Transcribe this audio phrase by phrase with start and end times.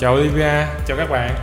[0.00, 1.34] Chào Olivia, chào các bạn.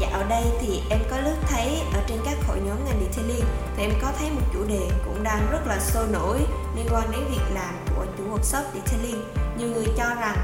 [0.00, 3.44] Dạo đây thì em có lướt thấy ở trên các hội nhóm ngành detailing
[3.76, 6.38] thì em có thấy một chủ đề cũng đang rất là sôi nổi
[6.76, 9.22] liên quan đến việc làm của chủ workshop detailing.
[9.58, 10.36] Nhiều người cho rằng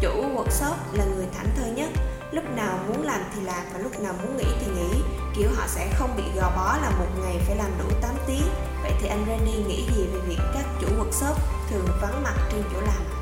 [0.00, 1.88] chủ workshop là người thảnh thơi nhất
[2.32, 5.02] lúc nào muốn làm thì làm và lúc nào muốn nghỉ thì nghỉ
[5.36, 8.46] kiểu họ sẽ không bị gò bó là một ngày phải làm đủ 8 tiếng
[8.82, 11.34] vậy thì anh Randy nghĩ gì về việc các chủ workshop
[11.70, 13.16] thường vắng mặt trên chỗ làm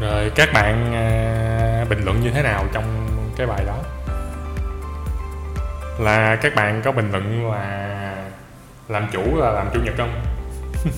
[0.00, 1.41] rồi các bạn à,
[1.94, 3.06] bình luận như thế nào trong
[3.36, 3.78] cái bài đó?
[5.98, 8.14] Là các bạn có bình luận là
[8.88, 10.24] làm chủ là làm chủ nhật không?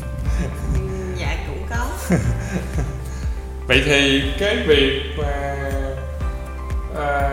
[1.17, 1.87] Dạ cũng có.
[3.67, 5.57] Vậy thì cái việc mà
[6.97, 7.31] à,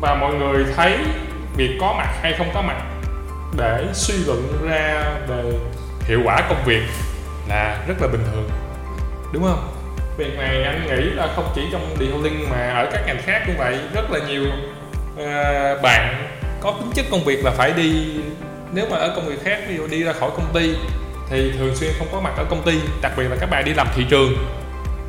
[0.00, 0.98] mà mọi người thấy
[1.56, 2.82] việc có mặt hay không có mặt
[3.56, 5.52] để suy luận ra về
[6.00, 6.82] hiệu quả công việc
[7.48, 8.50] là rất là bình thường
[9.32, 9.81] đúng không
[10.16, 13.56] việc này anh nghĩ là không chỉ trong detailing mà ở các ngành khác cũng
[13.58, 14.44] vậy rất là nhiều
[15.14, 16.28] uh, bạn
[16.60, 18.06] có tính chất công việc là phải đi
[18.72, 20.74] nếu mà ở công việc khác ví dụ đi ra khỏi công ty
[21.30, 23.74] thì thường xuyên không có mặt ở công ty đặc biệt là các bạn đi
[23.74, 24.34] làm thị trường.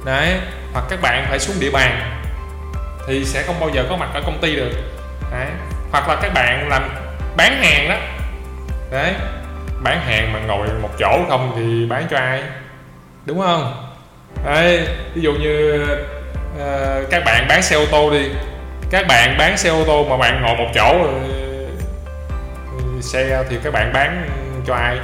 [0.05, 0.39] Đấy
[0.73, 2.21] hoặc các bạn phải xuống địa bàn
[3.07, 4.71] thì sẽ không bao giờ có mặt ở công ty được.
[5.31, 5.47] Đấy
[5.91, 6.89] hoặc là các bạn làm
[7.37, 7.95] bán hàng đó.
[8.91, 9.13] Đấy
[9.83, 12.43] bán hàng mà ngồi một chỗ không thì bán cho ai
[13.25, 13.92] đúng không?
[14.45, 15.83] Đấy ví dụ như
[16.55, 18.29] uh, các bạn bán xe ô tô đi.
[18.91, 20.95] Các bạn bán xe ô tô mà bạn ngồi một chỗ
[22.75, 24.29] uh, xe thì các bạn bán
[24.67, 24.97] cho ai?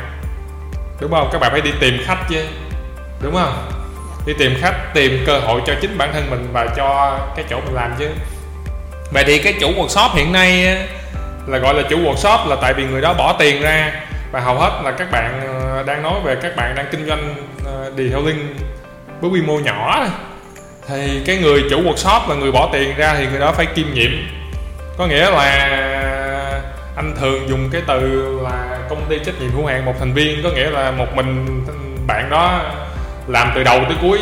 [0.99, 1.30] Đúng không?
[1.31, 2.45] Các bạn phải đi tìm khách chứ.
[3.21, 3.71] Đúng không?
[4.25, 7.59] Đi tìm khách tìm cơ hội cho chính bản thân mình và cho cái chỗ
[7.65, 8.09] mình làm chứ.
[9.11, 10.77] Vậy thì cái chủ workshop hiện nay
[11.48, 13.92] là gọi là chủ workshop là tại vì người đó bỏ tiền ra.
[14.32, 15.42] Và hầu hết là các bạn
[15.86, 17.36] đang nói về các bạn đang kinh doanh
[17.95, 18.39] đi theo link
[19.21, 20.07] với quy mô nhỏ
[20.87, 23.93] thì cái người chủ workshop là người bỏ tiền ra thì người đó phải kiêm
[23.93, 24.11] nhiệm.
[24.97, 25.69] Có nghĩa là
[26.95, 27.99] anh thường dùng cái từ
[28.43, 31.63] là công ty trách nhiệm hữu hạn một thành viên có nghĩa là một mình
[32.08, 32.61] bạn đó
[33.27, 34.19] làm từ đầu tới cuối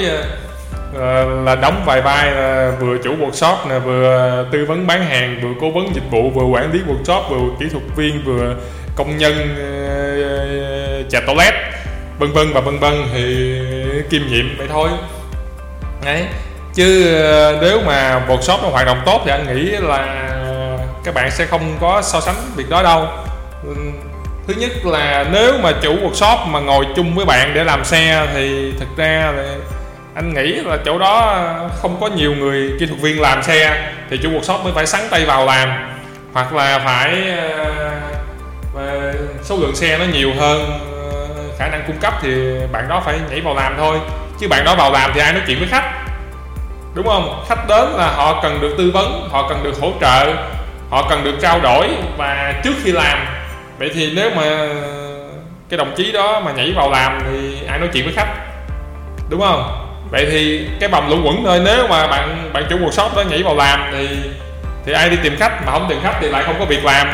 [0.96, 5.40] ờ, là đóng vài vai là vừa chủ workshop nè vừa tư vấn bán hàng
[5.42, 8.56] vừa cố vấn dịch vụ vừa quản lý workshop vừa kỹ thuật viên vừa
[8.96, 11.54] công nhân uh, chà toilet
[12.20, 12.94] vân vân và vân vân.
[13.14, 13.60] Thì
[14.10, 14.90] kiêm nhiệm vậy thôi.
[16.06, 16.26] Đấy
[16.74, 20.30] chứ ờ, nếu mà workshop nó hoạt động tốt thì anh nghĩ là
[21.04, 23.08] các bạn sẽ không có so sánh việc đó đâu.
[24.48, 28.28] Thứ nhất là nếu mà chủ workshop mà ngồi chung với bạn để làm xe
[28.34, 29.44] thì thực ra là
[30.16, 31.46] anh nghĩ là chỗ đó
[31.82, 35.02] không có nhiều người kỹ thuật viên làm xe thì chủ workshop mới phải sắn
[35.10, 35.70] tay vào làm.
[36.34, 37.24] Hoặc là phải
[38.76, 40.80] uh, số lượng xe nó nhiều hơn
[41.58, 44.00] khả năng cung cấp thì bạn đó phải nhảy vào làm thôi.
[44.40, 45.94] Chứ bạn đó vào làm thì ai nói chuyện với khách?
[46.94, 47.44] Đúng không?
[47.50, 50.34] Khách đến là họ cần được tư vấn, họ cần được hỗ trợ,
[50.90, 51.88] họ cần được trao đổi.
[52.18, 53.28] Và trước khi làm,
[53.80, 54.68] vậy thì nếu mà
[55.70, 58.34] cái đồng chí đó mà nhảy vào làm thì ai nói chuyện với khách?
[59.30, 59.84] Đúng không?
[60.12, 63.44] Vậy thì cái bầm lũ quẩn thôi nếu mà bạn bạn chủ workshop đó nhảy
[63.44, 64.08] vào làm thì
[64.86, 67.14] thì ai đi tìm khách mà không tìm khách thì lại không có việc làm.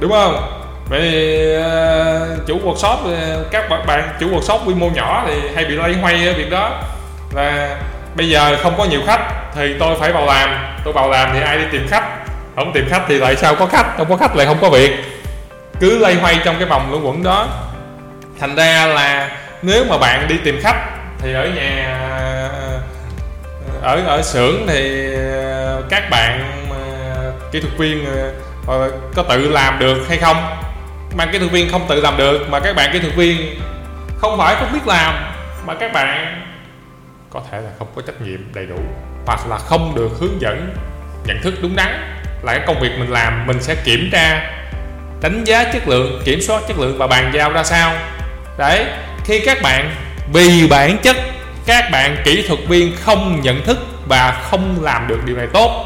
[0.00, 0.53] Đúng không?
[0.88, 5.64] Vậy thì, uh, chủ workshop ờ, các bạn chủ workshop quy mô nhỏ thì hay
[5.64, 6.82] bị lây hoay việc đó.
[7.32, 7.76] Là
[8.16, 9.20] bây giờ không có nhiều khách
[9.54, 10.76] thì tôi phải vào làm.
[10.84, 12.04] Tôi vào làm thì ai đi tìm khách?
[12.56, 13.86] Không tìm khách thì tại sao có khách?
[13.96, 14.92] Không có khách lại không có việc.
[15.80, 17.48] Cứ lây hoay trong cái vòng luẩn quẩn đó.
[18.40, 19.30] Thành ra là
[19.62, 20.76] nếu mà bạn đi tìm khách
[21.18, 21.98] thì ở nhà
[23.82, 25.10] ờ, ở ở xưởng thì
[25.90, 26.60] các bạn
[27.52, 28.06] kỹ thuật viên
[29.14, 30.63] có tự làm được hay không?
[31.16, 33.60] Mà kỹ thuật viên không tự làm được, mà các bạn kỹ thuật viên
[34.18, 35.14] không phải không biết làm,
[35.66, 36.42] mà các bạn
[37.30, 38.78] có thể là không có trách nhiệm đầy đủ,
[39.26, 40.74] hoặc là không được hướng dẫn,
[41.26, 44.50] nhận thức đúng đắn là cái công việc mình làm, mình sẽ kiểm tra,
[45.22, 47.94] đánh giá chất lượng, kiểm soát chất lượng và bàn giao ra sao.
[48.58, 48.84] Đấy,
[49.24, 49.90] khi các bạn,
[50.32, 51.16] vì bản chất
[51.66, 53.78] các bạn kỹ thuật viên không nhận thức
[54.08, 55.84] và không làm được điều này tốt,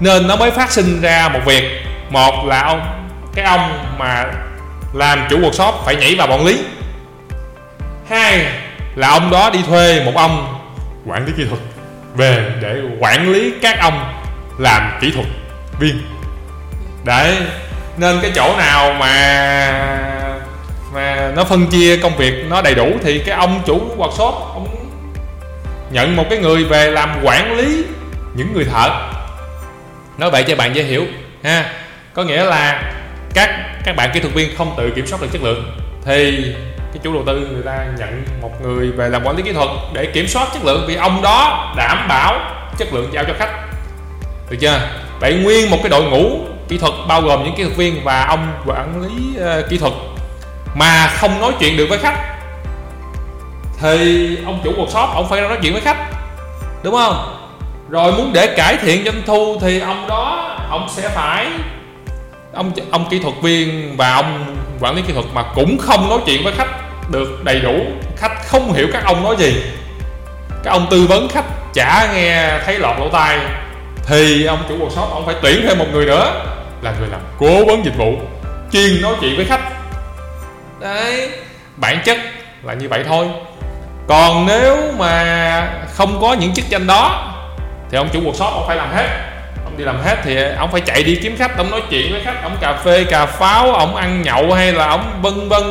[0.00, 1.82] nên nó mới phát sinh ra một việc.
[2.10, 4.26] Một là ông cái ông mà
[4.92, 6.64] làm chủ workshop phải nhảy vào bọn lý.
[8.08, 8.46] Hai
[8.96, 10.60] là ông đó đi thuê một ông
[11.06, 11.60] quản lý kỹ thuật
[12.14, 14.14] về để quản lý các ông
[14.58, 15.26] làm kỹ thuật
[15.80, 16.02] viên.
[17.04, 17.36] Đấy,
[17.96, 20.04] nên cái chỗ nào mà
[20.94, 24.68] mà nó phân chia công việc nó đầy đủ thì cái ông chủ workshop, ông
[25.90, 27.84] nhận một cái người về làm quản lý
[28.34, 29.08] những người thợ.
[30.18, 31.06] Nói vậy cho bạn dễ hiểu,
[31.44, 31.64] ha.
[32.14, 32.82] Có nghĩa là
[33.38, 33.50] các
[33.84, 35.72] các bạn kỹ thuật viên không tự kiểm soát được chất lượng
[36.04, 36.44] thì
[36.92, 39.68] cái chủ đầu tư người ta nhận một người về làm quản lý kỹ thuật
[39.92, 42.40] để kiểm soát chất lượng vì ông đó đảm bảo
[42.78, 43.50] chất lượng giao cho khách.
[44.50, 44.80] Được chưa?
[45.20, 48.24] Vậy nguyên một cái đội ngũ kỹ thuật bao gồm những kỹ thuật viên và
[48.24, 49.92] ông quản lý uh, kỹ thuật
[50.74, 52.38] mà không nói chuyện được với khách
[53.80, 55.96] thì ông chủ workshop ông phải nói chuyện với khách
[56.82, 57.34] đúng không?
[57.88, 61.46] Rồi muốn để cải thiện doanh thu thì ông đó ông sẽ phải
[62.52, 66.18] ông ông kỹ thuật viên và ông quản lý kỹ thuật mà cũng không nói
[66.26, 66.68] chuyện với khách
[67.10, 67.74] được đầy đủ.
[68.16, 69.62] Khách không hiểu các ông nói gì.
[70.64, 73.38] Các ông tư vấn khách, chả nghe thấy lọt lỗ tai.
[74.06, 76.44] Thì ông chủ workshop, ông phải tuyển thêm một người nữa
[76.82, 78.12] là người làm cố vấn dịch vụ,
[78.72, 79.60] chuyên nói chuyện với khách.
[80.80, 81.30] Đấy,
[81.76, 82.18] bản chất
[82.62, 83.26] là như vậy thôi.
[84.06, 87.34] Còn nếu mà không có những chức danh đó,
[87.90, 89.08] thì ông chủ workshop ông phải làm hết
[89.78, 92.42] đi làm hết thì ông phải chạy đi kiếm khách ông nói chuyện với khách
[92.42, 95.62] ông cà phê cà pháo ông ăn nhậu hay là ông vân vân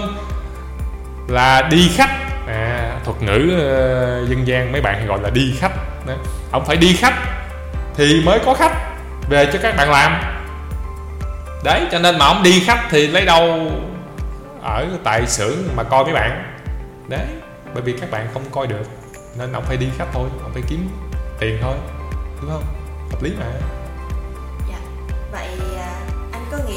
[1.27, 2.09] là đi khách.
[2.47, 5.71] À, thuật ngữ uh, dân gian mấy bạn gọi là đi khách.
[6.07, 6.13] Đó.
[6.51, 7.13] ông phải đi khách
[7.95, 8.73] thì mới có khách
[9.29, 10.21] về cho các bạn làm.
[11.63, 13.71] Đấy cho nên mà ông đi khách thì lấy đâu
[14.61, 16.53] ở tại xưởng mà coi mấy bạn.
[17.07, 17.25] Đấy
[17.73, 18.83] bởi vì các bạn không coi được
[19.39, 20.89] nên ông phải đi khách thôi ông phải kiếm
[21.39, 21.75] tiền thôi
[22.41, 22.63] đúng không?
[23.11, 23.45] Hợp lý mà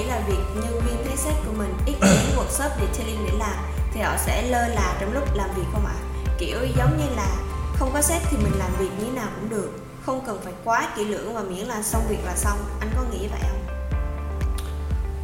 [0.00, 3.26] anh có nghĩ là việc nhân viên thấy sếp của mình ít đến workshop detailing
[3.26, 3.56] để làm
[3.94, 5.94] thì họ sẽ lơ là trong lúc làm việc không ạ?
[6.38, 7.28] Kiểu giống như là
[7.78, 9.70] không có sếp thì mình làm việc như nào cũng được
[10.06, 12.58] không cần phải quá kỹ lưỡng và miễn là xong việc là xong.
[12.80, 13.60] Anh có nghĩ vậy không?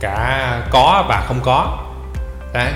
[0.00, 1.78] Cả có và không có.
[2.52, 2.72] Đấy.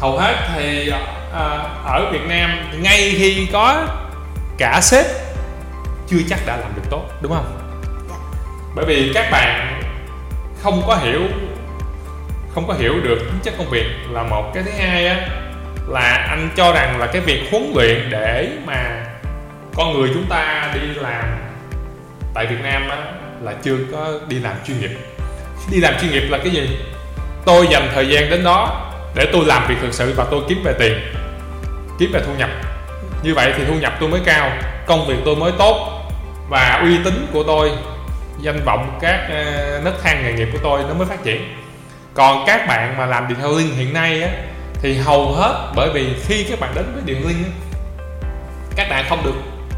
[0.00, 0.92] Hầu hết thì
[1.32, 1.44] à,
[1.84, 2.50] ở Việt Nam
[2.82, 3.86] ngay khi có
[4.58, 5.06] cả sếp
[6.08, 7.58] chưa chắc đã làm được tốt đúng không?
[8.08, 8.16] Dạ.
[8.74, 9.71] bởi vì các bạn
[10.62, 11.20] không có hiểu,
[12.54, 15.28] không có hiểu được tính chất công việc là một cái thứ hai á,
[15.88, 19.04] là anh cho rằng là cái việc huấn luyện để mà
[19.74, 21.24] con người chúng ta đi làm
[22.34, 22.96] tại Việt Nam á
[23.42, 24.90] là chưa có đi làm chuyên nghiệp.
[25.70, 26.78] Đi làm chuyên nghiệp là cái gì?
[27.44, 30.62] Tôi dành thời gian đến đó để tôi làm việc thực sự và tôi kiếm
[30.64, 30.98] về tiền,
[31.98, 32.50] kiếm về thu nhập.
[33.22, 34.50] Như vậy thì thu nhập tôi mới cao,
[34.86, 36.02] công việc tôi mới tốt
[36.48, 37.70] và uy tín của tôi
[38.40, 41.54] danh vọng các ờ, nấc thang nghề nghiệp của tôi nó mới phát triển.
[42.14, 44.28] Còn các bạn mà làm detailing hiện nay á
[44.82, 47.50] thì hầu hết bởi vì khi các bạn đến với điện á,
[48.76, 49.34] các bạn không được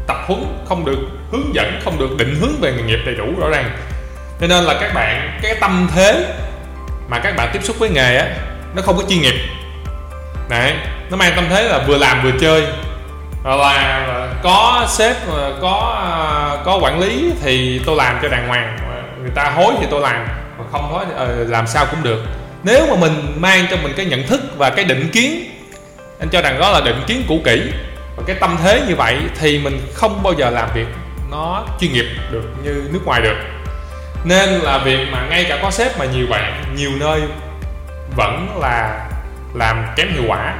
[0.07, 0.99] tập huấn không được
[1.31, 3.71] hướng dẫn không được định hướng về nghề nghiệp đầy đủ rõ ràng.
[4.41, 6.33] Cho nên là các bạn cái tâm thế
[7.07, 8.27] mà các bạn tiếp xúc với nghề á
[8.75, 9.35] nó không có chuyên nghiệp.
[10.49, 10.73] Đấy
[11.11, 12.67] nó mang tâm thế là vừa làm vừa chơi
[13.45, 15.15] là có sếp,
[15.61, 16.01] có
[16.65, 18.77] có quản lý thì tôi làm cho đàng hoàng.
[19.21, 20.27] Người ta hối thì tôi làm,
[20.57, 22.23] mà không hối thì ờ, làm sao cũng được.
[22.63, 25.51] Nếu mà mình mang cho mình cái nhận thức và cái định kiến,
[26.19, 27.61] anh cho rằng đó là định kiến cũ kỹ,
[28.17, 30.87] và cái tâm thế như vậy thì mình không bao giờ làm việc
[31.31, 33.37] nó chuyên nghiệp được như nước ngoài được.
[34.23, 37.21] Nên là việc mà ngay cả có sếp mà nhiều bạn, nhiều nơi
[38.15, 39.07] vẫn là
[39.53, 40.53] làm kém hiệu quả.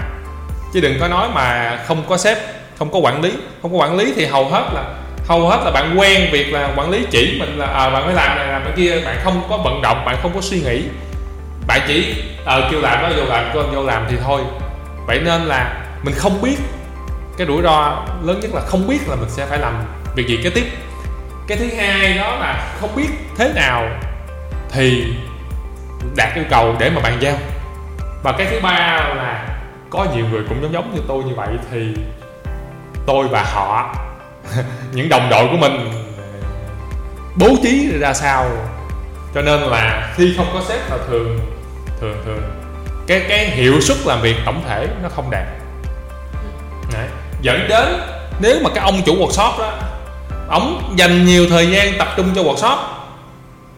[0.74, 2.38] Chứ đừng có nói mà không có sếp
[2.78, 3.32] không có quản lý.
[3.62, 4.84] Không có quản lý thì hầu hết là
[5.28, 8.14] hầu hết là bạn quen việc là quản lý chỉ mình là à, bạn phải
[8.14, 9.02] làm này làm cái kia.
[9.06, 10.84] Bạn không có vận động bạn không có suy nghĩ.
[11.68, 12.16] Bạn chỉ
[12.46, 14.42] à, kêu làm đó vô làm kêu vô làm thì thôi.
[15.08, 16.58] Vậy nên là mình không biết.
[17.38, 19.74] Cái rủi ro lớn nhất là không biết là mình sẽ phải làm
[20.16, 20.40] việc gì.
[20.44, 20.66] Kế tiếp
[21.48, 23.90] cái thứ hai đó là không biết thế nào
[24.72, 25.04] thì
[26.16, 27.36] đạt yêu cầu để mà bàn giao.
[28.24, 29.48] Và cái thứ ba là
[29.90, 31.80] có nhiều người cũng giống giống như tôi như vậy thì
[33.06, 33.96] tôi và họ.
[34.92, 35.92] Những đồng đội của mình
[37.36, 38.46] bố trí ra sao.
[39.34, 41.40] Cho nên là khi không có sếp là thường
[42.02, 42.42] thường thường
[43.08, 45.46] cái cái hiệu suất làm việc tổng thể nó không đạt.
[46.94, 47.08] Đấy.
[47.42, 48.02] dẫn đến
[48.40, 49.74] nếu mà cái ông chủ workshop đó,
[50.50, 52.78] ông dành nhiều thời gian tập trung cho workshop,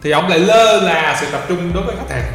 [0.03, 2.31] thì ông lại lơ là sự tập trung đối với khách hàng.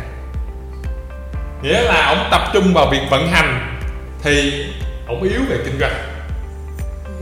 [1.62, 3.78] Nghĩa là ông tập trung vào việc vận hành,
[4.22, 4.64] thì
[5.06, 6.11] ông yếu về kinh doanh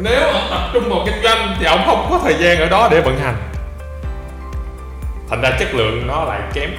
[0.02, 2.88] nếu ông tập trung vào kinh doanh thì ông không có thời gian ở đó
[2.90, 3.36] để vận hành.
[5.30, 6.70] Thành ra chất lượng nó lại kém.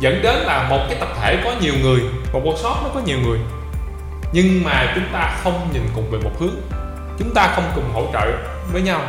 [0.00, 2.00] Dẫn đến là một cái tập thể có nhiều người,
[2.32, 3.38] một workshop nó có nhiều người.
[4.32, 6.56] Nhưng mà chúng ta không nhìn cùng về một hướng.
[7.18, 8.32] Chúng ta không cùng hỗ trợ
[8.72, 9.00] với nhau.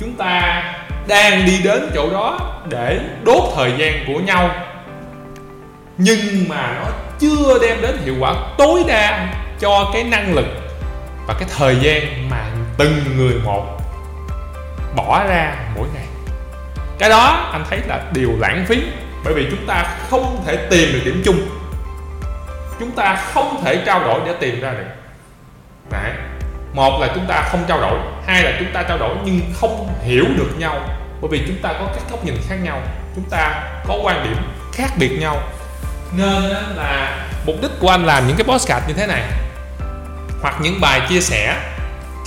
[0.00, 0.62] Chúng ta
[1.08, 4.50] đang đi đến chỗ đó để đốt thời gian của nhau.
[5.98, 10.46] Nhưng mà nó chưa đem đến hiệu quả tối đa cho cái năng lực
[11.26, 12.44] và cái thời gian mà
[12.78, 13.78] từng người một
[14.96, 16.06] bỏ ra mỗi ngày.
[16.98, 18.82] Cái đó anh thấy là điều lãng phí,
[19.24, 21.48] bởi vì chúng ta không thể tìm được điểm chung.
[22.80, 24.84] Chúng ta không thể trao đổi để tìm ra được.
[25.90, 26.12] Đấy.
[26.72, 29.88] một là chúng ta không trao đổi, hai là chúng ta trao đổi nhưng không
[30.02, 30.80] hiểu được nhau,
[31.20, 32.80] bởi vì chúng ta có các góc nhìn khác nhau,
[33.14, 34.36] chúng ta có quan điểm
[34.72, 35.42] khác biệt nhau.
[36.12, 36.42] Nên
[36.76, 39.22] là mục đích của anh làm những cái postcard như thế này,
[40.42, 41.56] hoặc những bài chia sẻ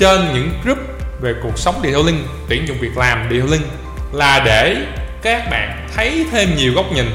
[0.01, 0.77] trên những group
[1.21, 3.67] về cuộc sống detailing tuyển dụng việc làm detailing
[4.11, 4.77] là để
[5.21, 7.05] các bạn thấy thêm nhiều góc nhìn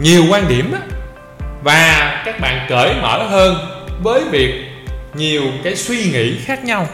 [0.00, 0.78] nhiều quan điểm đó,
[1.62, 3.56] và các bạn cởi mở hơn
[4.02, 4.64] với việc
[5.14, 6.86] nhiều cái suy nghĩ khác nhau.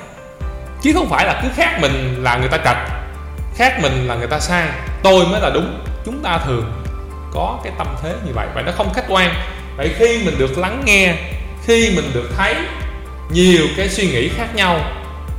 [0.82, 2.76] Chứ không phải là cứ khác mình là người ta trật
[3.56, 4.68] khác mình là người ta sai.
[5.02, 6.72] Tôi mới là đúng chúng ta thường
[7.34, 8.46] có cái tâm thế như vậy.
[8.54, 9.34] Và nó không khách quan.
[9.76, 11.14] Vậy khi mình được lắng nghe
[11.66, 12.54] khi mình được thấy
[13.30, 14.80] nhiều cái suy nghĩ khác nhau.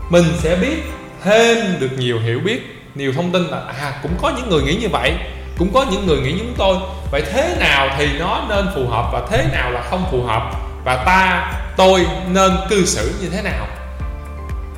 [0.10, 0.84] Mình sẽ biết
[1.24, 2.82] thêm được nhiều hiểu biết.
[2.96, 5.14] Nhiều thông tin là à cũng có những người nghĩ như vậy,
[5.58, 6.78] cũng có những người nghĩ như chúng tôi.
[7.12, 10.52] Vậy thế nào thì nó nên phù hợp và thế nào là không phù hợp?
[10.86, 13.68] Và ta, tôi nên cư xử như thế nào?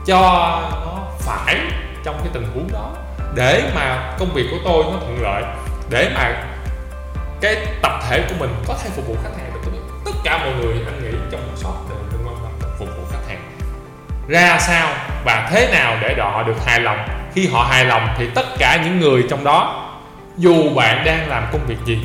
[0.06, 0.22] Cho
[0.86, 1.56] nó phải
[2.04, 2.92] trong cái tình huống đó.
[3.36, 5.44] Để mà công việc của tôi nó thuận lợi.
[5.90, 6.44] Để mà
[7.42, 9.72] cái tập thể của mình có thể phục vụ khách hàng được
[10.06, 12.17] tất cả mọi người anh nghĩ trong một shop đều
[14.28, 14.90] ra sao
[15.26, 17.08] và thế nào để họ được hài lòng?
[17.36, 19.90] Khi họ hài lòng thì tất cả những người trong đó,
[20.38, 22.00] dù bạn đang làm công việc gì,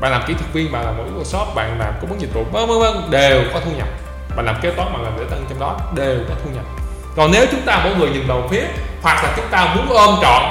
[0.00, 2.44] bạn làm kỹ thuật viên, bạn làm một workshop, bạn làm cung ứng dịch vụ,
[2.52, 3.88] vân vân vân, đều có thu nhập.
[4.36, 6.64] Bạn làm kế toán, bạn làm lễ tân trong đó, đều có thu nhập.
[7.16, 8.62] Còn nếu chúng ta mỗi người nhìn vào phía,
[9.02, 10.42] hoặc là chúng ta muốn ôm trọn,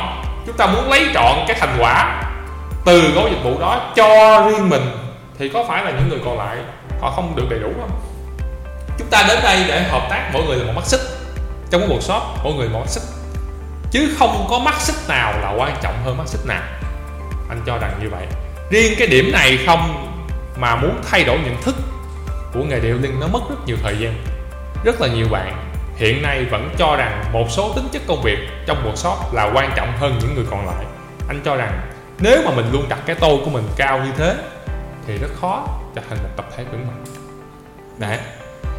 [0.45, 2.23] chúng ta muốn lấy trọn cái thành quả
[2.85, 4.91] từ gói dịch vụ đó cho riêng mình,
[5.39, 6.57] thì có phải là những người còn lại
[7.01, 7.91] họ không được đầy đủ không?
[8.97, 11.01] Chúng ta đến đây để hợp tác mỗi người là một mắt xích.
[11.69, 13.03] Trong cái workshop, mỗi người một mắt xích.
[13.91, 16.63] Chứ không có mắt xích nào là quan trọng hơn mắt xích nào.
[17.49, 18.27] Anh cho rằng như vậy.
[18.69, 20.13] Riêng cái điểm này không
[20.57, 21.75] mà muốn thay đổi nhận thức
[22.53, 24.23] của nghề điệu linh nó mất rất nhiều thời gian.
[24.83, 25.63] Rất là nhiều bạn
[25.97, 29.51] hiện nay vẫn cho rằng một số tính chất công việc trong một shop là
[29.53, 30.85] quan trọng hơn những người còn lại.
[31.27, 34.35] Anh cho rằng nếu mà mình luôn đặt cái tô của mình cao như thế
[35.07, 37.03] thì rất khó trở thành một tập thể vững mạnh.
[37.97, 38.17] Đấy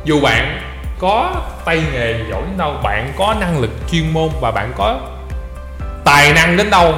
[0.05, 0.61] dù bạn
[0.99, 5.01] có tay nghề giỏi đến đâu, bạn có năng lực chuyên môn và bạn có
[6.05, 6.95] tài năng đến đâu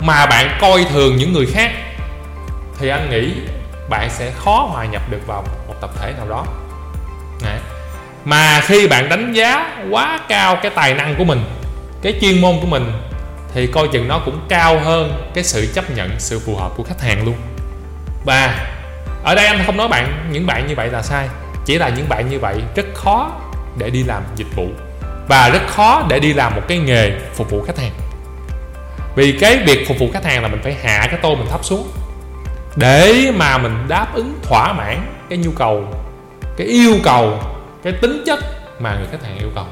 [0.00, 1.70] mà bạn coi thường những người khác,
[2.78, 3.32] thì anh nghĩ
[3.88, 6.44] bạn sẽ khó hòa nhập được vào một tập thể nào đó.
[7.44, 7.58] Đấy.
[8.24, 11.44] mà khi bạn đánh giá quá cao cái tài năng của mình,
[12.02, 12.92] cái chuyên môn của mình,
[13.54, 16.82] thì coi chừng nó cũng cao hơn cái sự chấp nhận, sự phù hợp của
[16.82, 17.34] khách hàng luôn.
[18.24, 18.66] Và
[19.24, 21.28] ở đây anh không nói bạn, những bạn như vậy là sai
[21.70, 23.30] chỉ là những bạn như vậy rất khó
[23.78, 24.68] để đi làm dịch vụ
[25.28, 27.92] và rất khó để đi làm một cái nghề phục vụ khách hàng.
[29.14, 31.64] Vì cái việc phục vụ khách hàng là mình phải hạ cái tô mình thấp
[31.64, 31.90] xuống
[32.76, 35.84] để mà mình đáp ứng thỏa mãn cái nhu cầu,
[36.56, 37.40] cái yêu cầu,
[37.82, 38.38] cái tính chất
[38.80, 39.66] mà người khách hàng yêu cầu.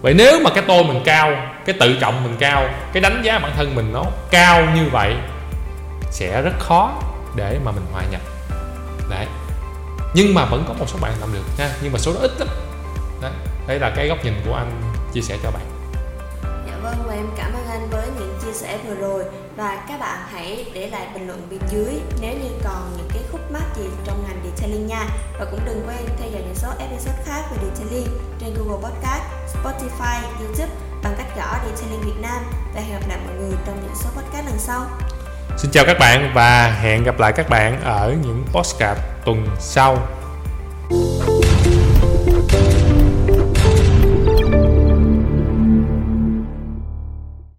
[0.00, 1.30] Vậy nếu mà cái tôi mình cao,
[1.66, 5.14] cái tự trọng mình cao, cái đánh giá bản thân mình nó cao như vậy
[6.10, 6.92] sẽ rất khó
[7.36, 8.20] để mà mình hòa nhập.
[9.10, 9.26] Đấy
[10.14, 12.30] nhưng mà vẫn có một số bạn làm được ha nhưng mà số đó ít
[12.38, 12.48] lắm.
[13.22, 13.32] Đấy
[13.66, 15.62] đây là cái góc nhìn của anh chia sẻ cho bạn.
[16.42, 19.24] Dạ vâng và em cảm ơn anh với những chia sẻ vừa rồi.
[19.56, 23.22] Và các bạn hãy để lại bình luận bên dưới nếu như còn những cái
[23.32, 25.06] khúc mắc gì trong ngành detailing nha.
[25.38, 28.08] Và cũng đừng quên theo dõi những số episode khác về detailing
[28.40, 29.22] trên Google Podcast,
[29.54, 32.42] Spotify, YouTube bằng cách gõ Detailing Việt Nam.
[32.74, 34.86] Và hẹn gặp lại mọi người trong những số podcast lần sau.
[35.58, 39.96] Xin chào các bạn và hẹn gặp lại các bạn ở những postcard tuần sau.